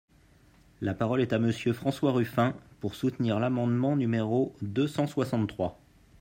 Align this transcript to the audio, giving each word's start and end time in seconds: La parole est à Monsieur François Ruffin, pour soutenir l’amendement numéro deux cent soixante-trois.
La 0.81 0.95
parole 0.95 1.21
est 1.21 1.31
à 1.31 1.37
Monsieur 1.37 1.73
François 1.73 2.11
Ruffin, 2.11 2.55
pour 2.79 2.95
soutenir 2.95 3.39
l’amendement 3.39 3.95
numéro 3.95 4.55
deux 4.63 4.87
cent 4.87 5.05
soixante-trois. 5.05 5.77